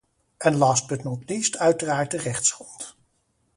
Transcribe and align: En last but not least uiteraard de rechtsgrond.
En 0.37 0.55
last 0.57 0.87
but 0.87 1.03
not 1.03 1.29
least 1.29 1.55
uiteraard 1.57 2.11
de 2.11 2.17
rechtsgrond. 2.17 2.95